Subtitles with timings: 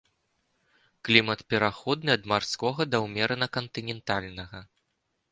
[1.09, 4.63] Клімат пераходны ад марскога да ўмерана кантынентальнага.